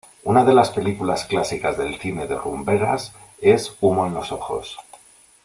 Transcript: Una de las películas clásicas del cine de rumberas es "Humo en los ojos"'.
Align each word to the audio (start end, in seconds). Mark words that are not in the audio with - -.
Una 0.23 0.43
de 0.43 0.55
las 0.55 0.71
películas 0.71 1.25
clásicas 1.25 1.77
del 1.77 1.99
cine 1.99 2.25
de 2.25 2.35
rumberas 2.35 3.13
es 3.39 3.75
"Humo 3.81 4.07
en 4.07 4.15
los 4.15 4.31
ojos"'. 4.31 4.77